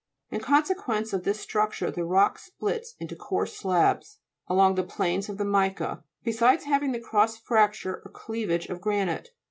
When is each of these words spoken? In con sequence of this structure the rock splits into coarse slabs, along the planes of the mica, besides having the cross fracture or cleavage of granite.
In 0.31 0.39
con 0.39 0.65
sequence 0.65 1.13
of 1.13 1.25
this 1.25 1.39
structure 1.39 1.91
the 1.91 2.03
rock 2.03 2.39
splits 2.39 2.95
into 2.99 3.15
coarse 3.15 3.55
slabs, 3.55 4.17
along 4.47 4.73
the 4.73 4.81
planes 4.81 5.29
of 5.29 5.37
the 5.37 5.45
mica, 5.45 6.03
besides 6.23 6.63
having 6.63 6.91
the 6.91 6.99
cross 6.99 7.37
fracture 7.37 8.01
or 8.03 8.09
cleavage 8.09 8.65
of 8.65 8.81
granite. 8.81 9.29